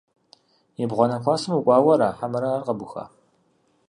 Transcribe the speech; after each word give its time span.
Ебгъуанэ 0.83 1.17
классым 1.23 1.53
укӏуауэра 1.57 2.09
хьэмэрэ 2.17 2.49
ар 2.55 2.63
къэбуха? 2.67 3.03